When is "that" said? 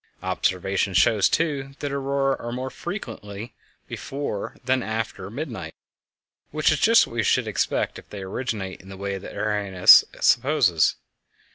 1.77-1.91, 9.19-9.35